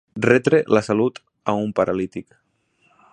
Retre 0.25 0.61
la 0.75 0.81
salut 0.87 1.21
a 1.53 1.57
un 1.67 1.71
paralític. 1.81 2.29